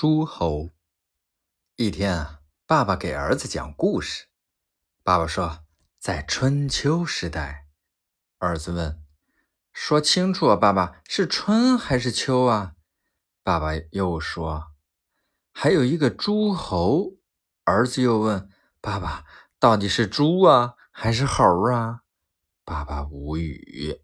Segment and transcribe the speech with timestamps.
[0.00, 0.70] 诸侯。
[1.76, 4.28] 一天啊爸爸给儿子讲故事。
[5.02, 5.62] 爸爸说
[5.98, 7.66] 在春秋时代。
[8.38, 9.04] 儿子问
[9.74, 12.76] 说清楚啊爸爸是春还是秋啊？
[13.42, 14.72] 爸爸又说
[15.52, 17.18] 还有一个诸侯。
[17.64, 18.48] 儿子又问
[18.80, 19.26] 爸爸
[19.58, 22.04] 到底是猪啊还是猴啊？
[22.64, 24.00] 爸爸无语。